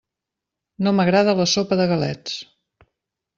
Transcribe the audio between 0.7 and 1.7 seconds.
No m'agrada la